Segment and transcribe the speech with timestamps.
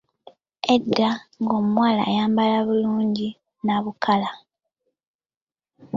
[0.73, 1.09] Edda
[1.41, 3.27] ng'omuwala ayambala bulungi
[3.65, 4.29] nabukala.